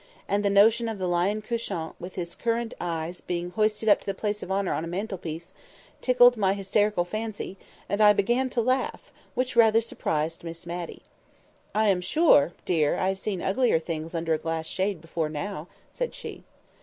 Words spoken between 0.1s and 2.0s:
and the notion of the lion couchant,